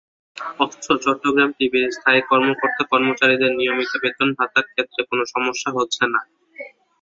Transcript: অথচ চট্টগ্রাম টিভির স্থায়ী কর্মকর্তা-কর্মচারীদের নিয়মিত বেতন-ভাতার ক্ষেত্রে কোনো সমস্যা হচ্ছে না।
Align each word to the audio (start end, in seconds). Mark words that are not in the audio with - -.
অথচ 0.59 0.75
চট্টগ্রাম 1.03 1.49
টিভির 1.57 1.87
স্থায়ী 1.91 2.21
কর্মকর্তা-কর্মচারীদের 2.29 3.51
নিয়মিত 3.55 3.91
বেতন-ভাতার 4.03 4.65
ক্ষেত্রে 4.67 5.01
কোনো 5.09 5.23
সমস্যা 5.33 5.69
হচ্ছে 5.77 6.03
না। 6.07 6.19